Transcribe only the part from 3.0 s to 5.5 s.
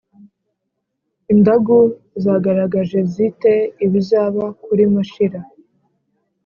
zite ibizaba kuri mashira?